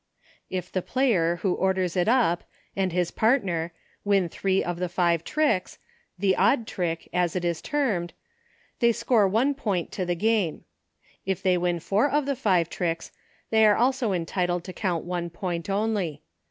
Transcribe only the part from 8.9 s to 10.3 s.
score one point to the